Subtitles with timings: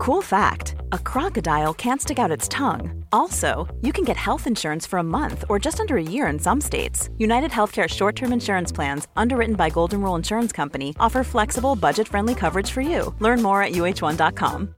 [0.00, 3.04] Cool fact a crocodile can't stick out its tongue.
[3.12, 6.38] Also, you can get health insurance for a month or just under a year in
[6.38, 7.10] some states.
[7.18, 12.08] United Healthcare short term insurance plans, underwritten by Golden Rule Insurance Company, offer flexible, budget
[12.08, 13.14] friendly coverage for you.
[13.20, 14.74] Learn more at uh1.com.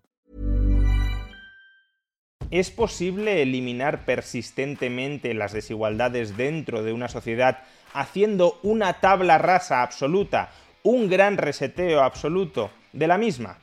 [2.50, 7.60] ¿Es posible eliminar persistentemente las desigualdades dentro de una sociedad
[7.94, 10.50] haciendo una tabla rasa absoluta,
[10.82, 13.61] un gran reseteo absoluto de la misma?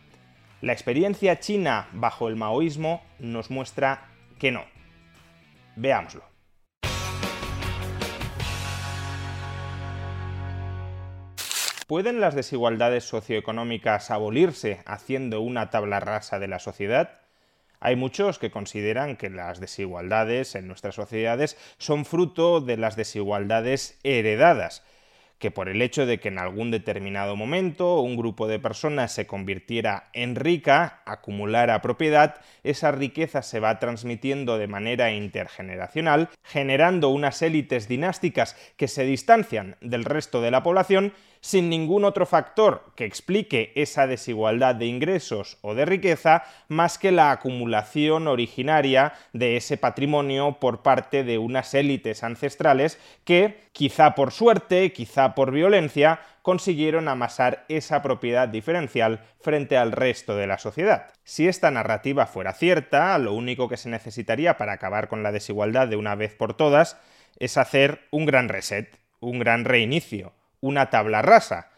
[0.61, 4.65] La experiencia china bajo el maoísmo nos muestra que no.
[5.77, 6.23] Veámoslo.
[11.87, 17.21] ¿Pueden las desigualdades socioeconómicas abolirse haciendo una tabla rasa de la sociedad?
[17.79, 23.97] Hay muchos que consideran que las desigualdades en nuestras sociedades son fruto de las desigualdades
[24.03, 24.83] heredadas,
[25.39, 29.25] que por el hecho de que en algún determinado momento un grupo de personas se
[29.25, 37.41] convirtiera en rica, acumulara propiedad, esa riqueza se va transmitiendo de manera intergeneracional, generando unas
[37.41, 43.05] élites dinásticas que se distancian del resto de la población sin ningún otro factor que
[43.05, 49.77] explique esa desigualdad de ingresos o de riqueza más que la acumulación originaria de ese
[49.77, 57.07] patrimonio por parte de unas élites ancestrales que, quizá por suerte, quizá por violencia, consiguieron
[57.07, 61.07] amasar esa propiedad diferencial frente al resto de la sociedad.
[61.23, 65.87] Si esta narrativa fuera cierta, lo único que se necesitaría para acabar con la desigualdad
[65.87, 66.97] de una vez por todas
[67.37, 71.68] es hacer un gran reset, un gran reinicio, una tabla rasa.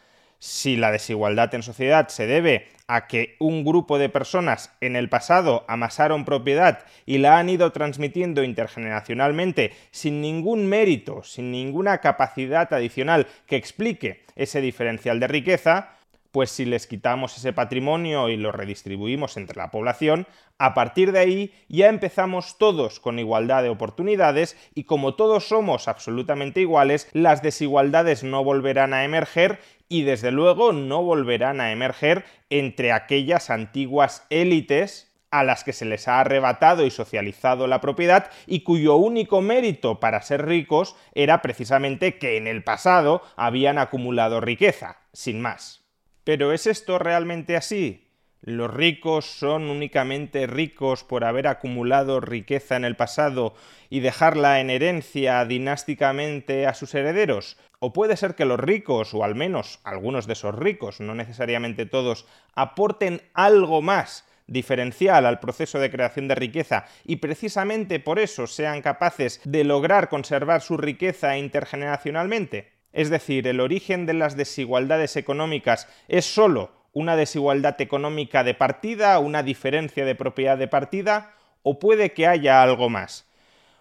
[0.44, 5.08] Si la desigualdad en sociedad se debe a que un grupo de personas en el
[5.08, 12.74] pasado amasaron propiedad y la han ido transmitiendo intergeneracionalmente sin ningún mérito, sin ninguna capacidad
[12.74, 15.92] adicional que explique ese diferencial de riqueza,
[16.32, 20.26] pues si les quitamos ese patrimonio y lo redistribuimos entre la población,
[20.58, 25.88] a partir de ahí ya empezamos todos con igualdad de oportunidades y como todos somos
[25.88, 29.60] absolutamente iguales, las desigualdades no volverán a emerger
[29.92, 35.84] y desde luego no volverán a emerger entre aquellas antiguas élites a las que se
[35.84, 41.42] les ha arrebatado y socializado la propiedad y cuyo único mérito para ser ricos era
[41.42, 45.84] precisamente que en el pasado habían acumulado riqueza, sin más.
[46.24, 48.11] Pero ¿es esto realmente así?
[48.44, 53.54] ¿Los ricos son únicamente ricos por haber acumulado riqueza en el pasado
[53.88, 57.58] y dejarla en herencia dinásticamente a sus herederos?
[57.78, 61.86] ¿O puede ser que los ricos, o al menos algunos de esos ricos, no necesariamente
[61.86, 62.26] todos,
[62.56, 68.82] aporten algo más diferencial al proceso de creación de riqueza y precisamente por eso sean
[68.82, 72.72] capaces de lograr conservar su riqueza intergeneracionalmente?
[72.92, 79.18] Es decir, el origen de las desigualdades económicas es sólo una desigualdad económica de partida,
[79.20, 83.28] una diferencia de propiedad de partida, o puede que haya algo más.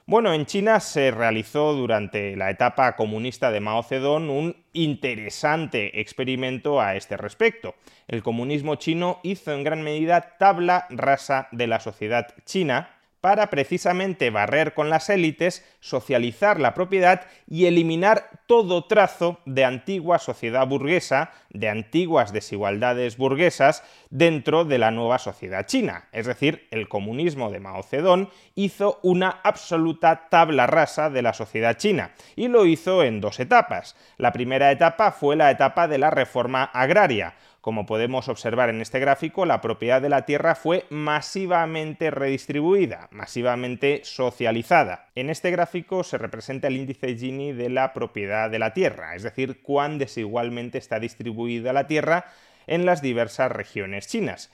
[0.06, 6.80] Bueno, en China se realizó durante la etapa comunista de Mao Zedong un interesante experimento
[6.80, 7.76] a este respecto.
[8.08, 14.30] El comunismo chino hizo en gran medida tabla rasa de la sociedad china, para precisamente
[14.30, 21.32] barrer con las élites, socializar la propiedad y eliminar todo trazo de antigua sociedad burguesa,
[21.50, 26.08] de antiguas desigualdades burguesas dentro de la nueva sociedad china.
[26.12, 31.76] Es decir, el comunismo de Mao Zedong hizo una absoluta tabla rasa de la sociedad
[31.76, 33.96] china y lo hizo en dos etapas.
[34.16, 39.00] La primera etapa fue la etapa de la reforma agraria, como podemos observar en este
[39.00, 45.08] gráfico, la propiedad de la tierra fue masivamente redistribuida, masivamente socializada.
[45.14, 49.22] En este gráfico se representa el índice Gini de la propiedad de la tierra, es
[49.22, 52.24] decir, cuán desigualmente está distribuida la tierra
[52.66, 54.50] en las diversas regiones chinas.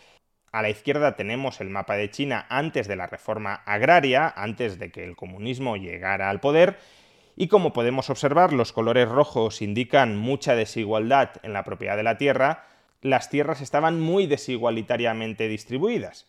[0.50, 4.90] A la izquierda tenemos el mapa de China antes de la reforma agraria, antes de
[4.90, 6.78] que el comunismo llegara al poder,
[7.36, 12.16] y como podemos observar, los colores rojos indican mucha desigualdad en la propiedad de la
[12.16, 12.64] tierra,
[13.02, 16.26] las tierras estaban muy desigualitariamente distribuidas.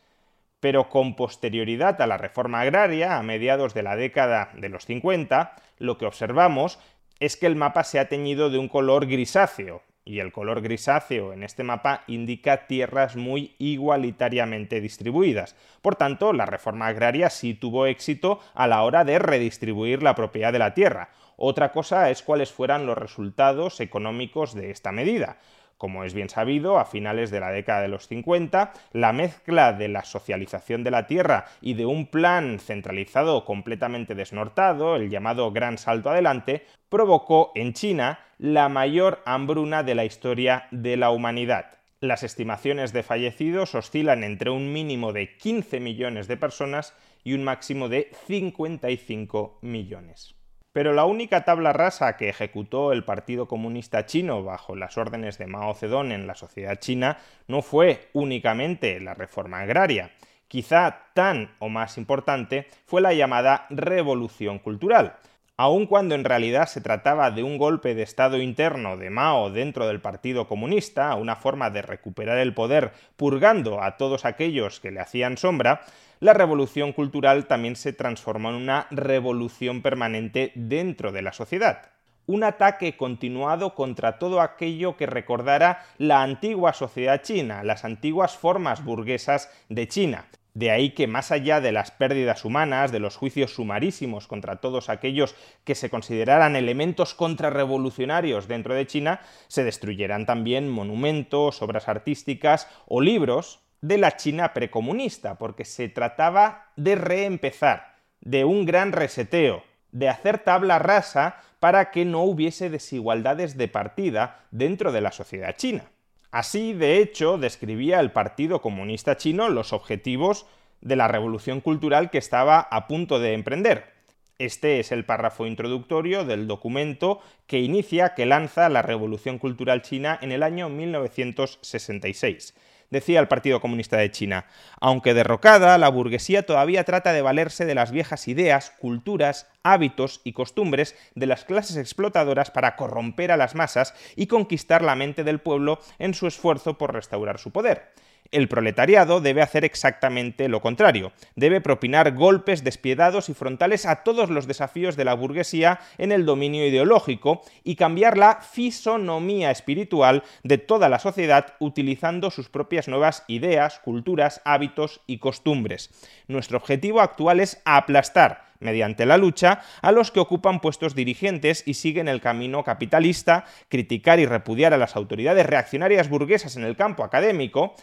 [0.59, 5.55] Pero con posterioridad a la reforma agraria, a mediados de la década de los 50,
[5.77, 6.79] lo que observamos
[7.19, 11.33] es que el mapa se ha teñido de un color grisáceo, y el color grisáceo
[11.33, 15.55] en este mapa indica tierras muy igualitariamente distribuidas.
[15.81, 20.53] Por tanto, la reforma agraria sí tuvo éxito a la hora de redistribuir la propiedad
[20.53, 21.09] de la tierra.
[21.35, 25.39] Otra cosa es cuáles fueran los resultados económicos de esta medida.
[25.77, 29.87] Como es bien sabido, a finales de la década de los 50, la mezcla de
[29.87, 35.77] la socialización de la tierra y de un plan centralizado completamente desnortado, el llamado Gran
[35.77, 41.77] Salto Adelante, provocó en China la mayor hambruna de la historia de la humanidad.
[41.99, 47.43] Las estimaciones de fallecidos oscilan entre un mínimo de 15 millones de personas y un
[47.43, 50.36] máximo de 55 millones.
[50.77, 55.47] Pero la única tabla rasa que ejecutó el Partido Comunista Chino bajo las órdenes de
[55.47, 60.11] Mao Zedong en la sociedad china no fue únicamente la reforma agraria.
[60.47, 65.15] Quizá tan o más importante fue la llamada revolución cultural,
[65.57, 69.87] aun cuando en realidad se trataba de un golpe de Estado interno de Mao dentro
[69.87, 74.99] del Partido Comunista, una forma de recuperar el poder purgando a todos aquellos que le
[74.99, 75.81] hacían sombra,
[76.19, 81.89] la revolución cultural también se transformó en una revolución permanente dentro de la sociedad.
[82.27, 88.83] Un ataque continuado contra todo aquello que recordara la antigua sociedad china, las antiguas formas
[88.83, 90.25] burguesas de China.
[90.57, 94.89] De ahí que más allá de las pérdidas humanas, de los juicios sumarísimos contra todos
[94.89, 102.67] aquellos que se consideraran elementos contrarrevolucionarios dentro de China, se destruyeran también monumentos, obras artísticas
[102.87, 109.61] o libros de la China precomunista, porque se trataba de reempezar, de un gran reseteo,
[109.91, 115.55] de hacer tabla rasa para que no hubiese desigualdades de partida dentro de la sociedad
[115.55, 115.83] china.
[116.31, 120.45] Así, de hecho, describía el Partido Comunista Chino los objetivos
[120.81, 123.93] de la revolución cultural que estaba a punto de emprender.
[124.39, 130.19] Este es el párrafo introductorio del documento que inicia, que lanza la revolución cultural china
[130.21, 132.53] en el año 1966
[132.89, 134.45] decía el Partido Comunista de China.
[134.79, 140.33] Aunque derrocada, la burguesía todavía trata de valerse de las viejas ideas, culturas, hábitos y
[140.33, 145.39] costumbres de las clases explotadoras para corromper a las masas y conquistar la mente del
[145.39, 147.91] pueblo en su esfuerzo por restaurar su poder.
[148.31, 154.29] El proletariado debe hacer exactamente lo contrario, debe propinar golpes despiedados y frontales a todos
[154.29, 160.57] los desafíos de la burguesía en el dominio ideológico y cambiar la fisonomía espiritual de
[160.57, 165.89] toda la sociedad utilizando sus propias nuevas ideas, culturas, hábitos y costumbres.
[166.27, 171.75] Nuestro objetivo actual es aplastar mediante la lucha, a los que ocupan puestos dirigentes y
[171.75, 177.03] siguen el camino capitalista, criticar y repudiar a las autoridades reaccionarias burguesas en el campo
[177.03, 177.75] académico,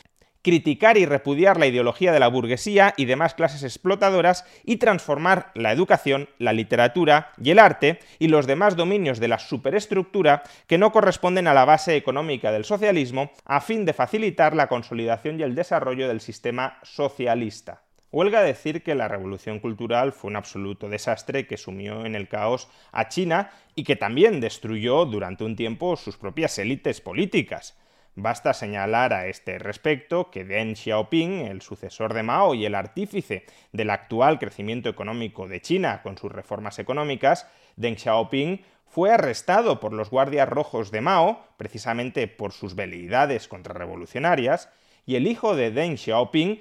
[0.44, 5.72] criticar y repudiar la ideología de la burguesía y demás clases explotadoras y transformar la
[5.72, 10.92] educación, la literatura y el arte y los demás dominios de la superestructura que no
[10.92, 15.54] corresponden a la base económica del socialismo a fin de facilitar la consolidación y el
[15.54, 17.82] desarrollo del sistema socialista.
[18.12, 22.68] Huelga decir que la revolución cultural fue un absoluto desastre que sumió en el caos
[22.92, 27.76] a China y que también destruyó durante un tiempo sus propias élites políticas.
[28.16, 33.44] Basta señalar a este respecto que Deng Xiaoping, el sucesor de Mao y el artífice
[33.72, 39.92] del actual crecimiento económico de China con sus reformas económicas, Deng Xiaoping fue arrestado por
[39.92, 44.70] los guardias rojos de Mao, precisamente por sus veleidades contrarrevolucionarias,
[45.06, 46.60] y el hijo de Deng Xiaoping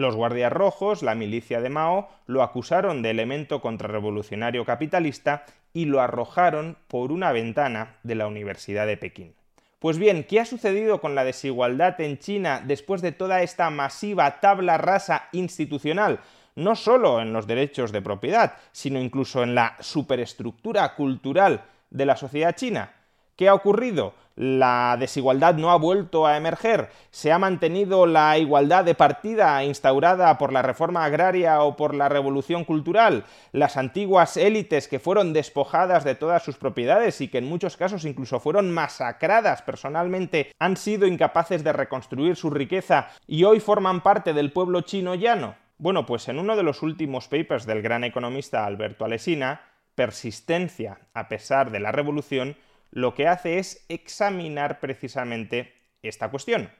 [0.00, 6.00] los Guardias Rojos, la milicia de Mao, lo acusaron de elemento contrarrevolucionario capitalista y lo
[6.00, 9.34] arrojaron por una ventana de la Universidad de Pekín.
[9.78, 14.40] Pues bien, ¿qué ha sucedido con la desigualdad en China después de toda esta masiva
[14.40, 16.20] tabla rasa institucional?
[16.54, 22.16] No solo en los derechos de propiedad, sino incluso en la superestructura cultural de la
[22.16, 22.92] sociedad china.
[23.36, 24.14] ¿Qué ha ocurrido?
[24.36, 30.38] La desigualdad no ha vuelto a emerger, se ha mantenido la igualdad de partida instaurada
[30.38, 36.04] por la reforma agraria o por la revolución cultural, las antiguas élites que fueron despojadas
[36.04, 41.06] de todas sus propiedades y que en muchos casos incluso fueron masacradas personalmente han sido
[41.06, 45.56] incapaces de reconstruir su riqueza y hoy forman parte del pueblo chino llano.
[45.76, 49.62] Bueno, pues en uno de los últimos papers del gran economista Alberto Alesina,
[49.94, 52.56] Persistencia a pesar de la revolución,
[52.90, 56.70] lo que hace es examinar precisamente esta cuestión.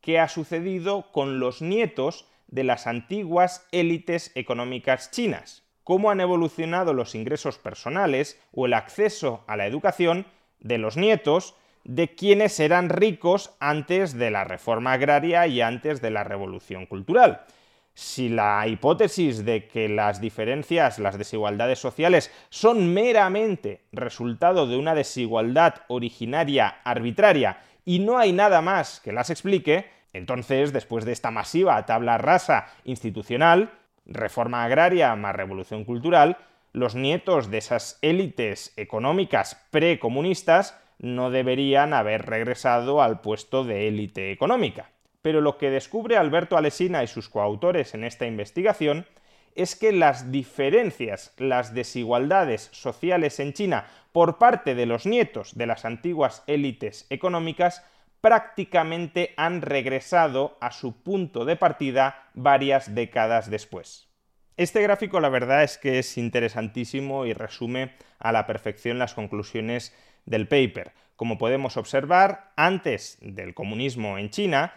[0.00, 5.62] ¿Qué ha sucedido con los nietos de las antiguas élites económicas chinas?
[5.84, 10.26] ¿Cómo han evolucionado los ingresos personales o el acceso a la educación
[10.60, 16.10] de los nietos de quienes eran ricos antes de la reforma agraria y antes de
[16.10, 17.44] la revolución cultural?
[17.94, 24.94] Si la hipótesis de que las diferencias, las desigualdades sociales son meramente resultado de una
[24.94, 31.30] desigualdad originaria arbitraria y no hay nada más que las explique, entonces, después de esta
[31.30, 33.72] masiva tabla rasa institucional,
[34.06, 36.36] reforma agraria más revolución cultural,
[36.72, 44.32] los nietos de esas élites económicas precomunistas no deberían haber regresado al puesto de élite
[44.32, 44.90] económica.
[45.22, 49.06] Pero lo que descubre Alberto Alesina y sus coautores en esta investigación
[49.54, 55.66] es que las diferencias, las desigualdades sociales en China por parte de los nietos de
[55.66, 57.84] las antiguas élites económicas
[58.20, 64.08] prácticamente han regresado a su punto de partida varias décadas después.
[64.56, 69.94] Este gráfico la verdad es que es interesantísimo y resume a la perfección las conclusiones
[70.24, 70.92] del paper.
[71.16, 74.72] Como podemos observar, antes del comunismo en China,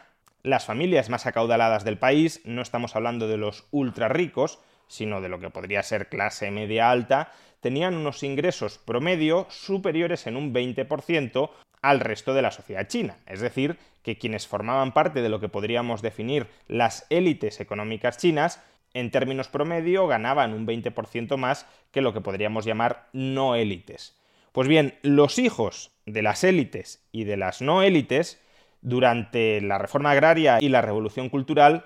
[0.46, 5.28] las familias más acaudaladas del país, no estamos hablando de los ultra ricos, sino de
[5.28, 11.50] lo que podría ser clase media alta, tenían unos ingresos promedio superiores en un 20%
[11.82, 13.18] al resto de la sociedad china.
[13.26, 18.64] Es decir, que quienes formaban parte de lo que podríamos definir las élites económicas chinas,
[18.94, 24.16] en términos promedio ganaban un 20% más que lo que podríamos llamar no élites.
[24.52, 28.45] Pues bien, los hijos de las élites y de las no élites
[28.86, 31.86] durante la reforma agraria y la revolución cultural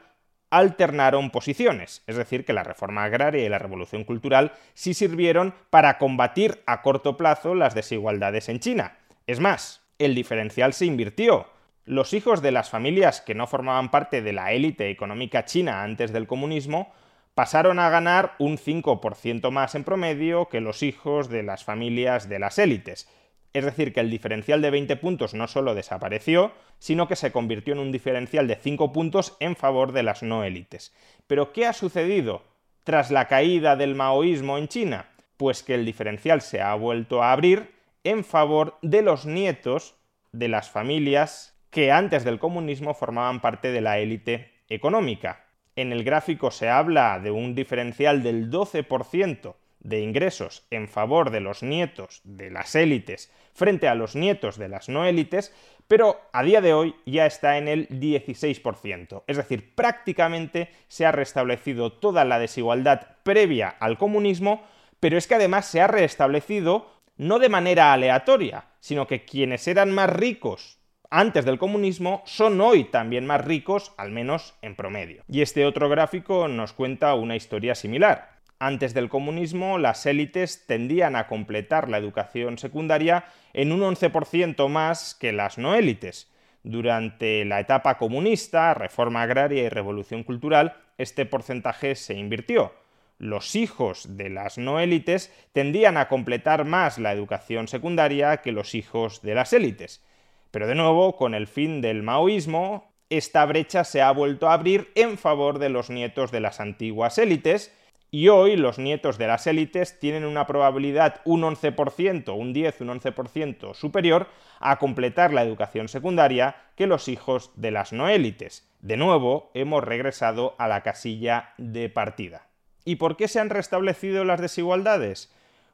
[0.50, 5.98] alternaron posiciones, es decir, que la reforma agraria y la revolución cultural sí sirvieron para
[5.98, 8.98] combatir a corto plazo las desigualdades en China.
[9.28, 11.48] Es más, el diferencial se invirtió.
[11.86, 16.12] Los hijos de las familias que no formaban parte de la élite económica china antes
[16.12, 16.92] del comunismo
[17.34, 22.40] pasaron a ganar un 5% más en promedio que los hijos de las familias de
[22.40, 23.08] las élites,
[23.54, 27.74] es decir, que el diferencial de 20 puntos no solo desapareció, sino que se convirtió
[27.74, 30.94] en un diferencial de 5 puntos en favor de las no élites.
[31.28, 32.44] Pero ¿qué ha sucedido
[32.84, 35.10] tras la caída del maoísmo en China?
[35.38, 39.96] Pues que el diferencial se ha vuelto a abrir en favor de los nietos
[40.32, 45.46] de las familias que antes del comunismo formaban parte de la élite económica.
[45.76, 51.40] En el gráfico se habla de un diferencial del 12% de ingresos en favor de
[51.40, 55.54] los nietos de las élites frente a los nietos de las no élites,
[55.88, 59.24] pero a día de hoy ya está en el 16%.
[59.28, 64.64] Es decir, prácticamente se ha restablecido toda la desigualdad previa al comunismo,
[65.00, 69.92] pero es que además se ha restablecido no de manera aleatoria, sino que quienes eran
[69.92, 75.24] más ricos antes del comunismo son hoy también más ricos, al menos en promedio.
[75.28, 78.39] Y este otro gráfico nos cuenta una historia similar.
[78.62, 83.24] Antes del comunismo, las élites tendían a completar la educación secundaria
[83.54, 86.30] en un 11% más que las no élites.
[86.64, 92.74] Durante la etapa comunista, reforma agraria y revolución cultural, este porcentaje se invirtió.
[93.18, 98.76] Los hijos de las no élites tendían a completar más la educación secundaria que los
[98.76, 100.04] hijos de las élites.
[100.52, 104.92] Pero de nuevo, con el fin del maoísmo, esta brecha se ha vuelto a abrir
[104.96, 107.74] en favor de los nietos de las antiguas élites,
[108.12, 112.88] y hoy los nietos de las élites tienen una probabilidad un 11%, un 10, un
[113.00, 114.28] 11% superior
[114.60, 118.68] a completar la educación secundaria que los hijos de las no élites.
[118.82, 122.48] De nuevo, hemos regresado a la casilla de partida.
[122.84, 125.32] ¿Y por qué se han restablecido las desigualdades?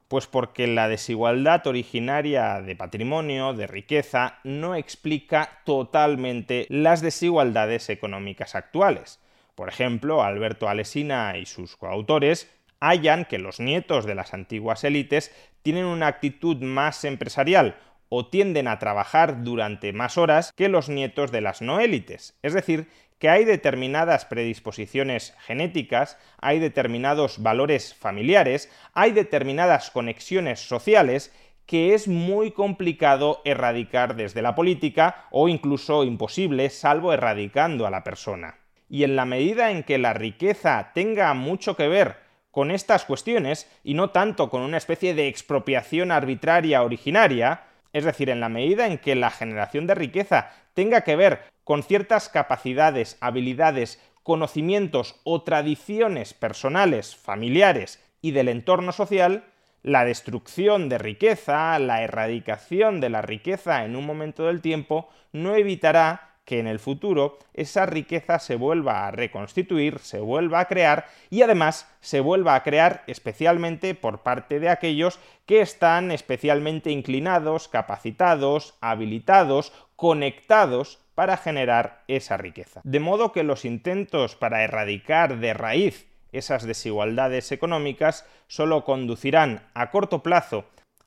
[0.07, 8.55] Pues porque la desigualdad originaria de patrimonio, de riqueza, no explica totalmente las desigualdades económicas
[8.55, 9.19] actuales.
[9.55, 15.33] Por ejemplo, Alberto Alesina y sus coautores hallan que los nietos de las antiguas élites
[15.62, 17.77] tienen una actitud más empresarial
[18.09, 22.38] o tienden a trabajar durante más horas que los nietos de las no élites.
[22.43, 31.33] Es decir, que hay determinadas predisposiciones genéticas, hay determinados valores familiares, hay determinadas conexiones sociales
[31.65, 38.03] que es muy complicado erradicar desde la política o incluso imposible salvo erradicando a la
[38.03, 42.17] persona y en la medida en que la riqueza tenga mucho que ver
[42.51, 48.29] con estas cuestiones y no tanto con una especie de expropiación arbitraria originaria, es decir,
[48.29, 53.17] en la medida en que la generación de riqueza tenga que ver con ciertas capacidades,
[53.19, 59.43] habilidades, conocimientos o tradiciones personales, familiares y del entorno social,
[59.83, 65.55] la destrucción de riqueza, la erradicación de la riqueza en un momento del tiempo, no
[65.55, 71.07] evitará que en el futuro esa riqueza se vuelva a reconstituir, se vuelva a crear
[71.29, 77.67] y además se vuelva a crear especialmente por parte de aquellos que están especialmente inclinados,
[77.67, 82.81] capacitados, habilitados, conectados para generar esa riqueza.
[82.83, 89.89] De modo que los intentos para erradicar de raíz esas desigualdades económicas solo conducirán a
[89.89, 90.65] corto plazo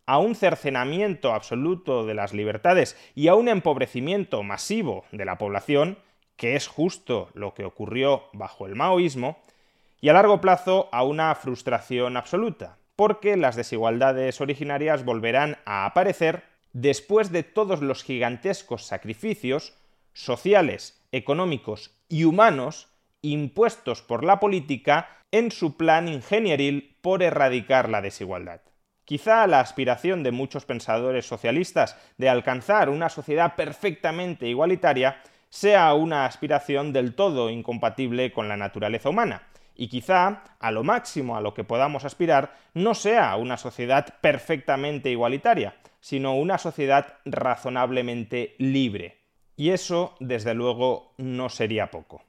[0.09, 5.99] a un cercenamiento absoluto de las libertades y a un empobrecimiento masivo de la población,
[6.37, 9.37] que es justo lo que ocurrió bajo el maoísmo,
[10.01, 16.43] y a largo plazo a una frustración absoluta, porque las desigualdades originarias volverán a aparecer
[16.73, 19.75] después de todos los gigantescos sacrificios
[20.15, 22.89] sociales, económicos y humanos
[23.21, 28.63] impuestos por la política en su plan ingenieril por erradicar la desigualdad.
[29.09, 36.27] Quizá la aspiración de muchos pensadores socialistas de alcanzar una sociedad perfectamente igualitaria sea una
[36.27, 41.55] aspiración del todo incompatible con la naturaleza humana, y quizá a lo máximo a lo
[41.55, 49.23] que podamos aspirar no sea una sociedad perfectamente igualitaria, sino una sociedad razonablemente libre,
[49.57, 52.28] y eso, desde luego, no sería poco.